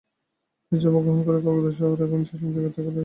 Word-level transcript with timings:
তিনি 0.65 0.79
জন্মগ্রহণ 0.83 1.21
করেন 1.25 1.41
কলকাতা 1.45 1.71
শহরে 1.79 2.03
আর 2.05 2.29
শেষনিশ্বাস 2.29 2.63
ত্যাগ 2.65 2.85
করেন 2.85 2.89
এই 2.89 2.95
শহরেই। 2.95 2.99